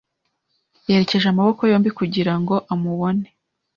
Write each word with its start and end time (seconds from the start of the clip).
Yerekeje 0.87 1.27
amaboko 1.29 1.61
yombi 1.71 1.89
kugira 1.99 2.33
ngo 2.41 2.55
amubone. 2.73 3.27